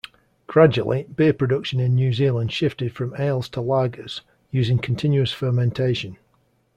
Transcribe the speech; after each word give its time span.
Gradually, 0.47 1.03
beer 1.15 1.31
production 1.31 1.79
in 1.79 1.93
New 1.93 2.11
Zealand 2.11 2.51
shifted 2.51 2.91
from 2.91 3.13
ales 3.19 3.47
to 3.49 3.59
lagers, 3.61 4.21
using 4.49 4.79
continuous 4.79 5.31
fermentation. 5.31 6.17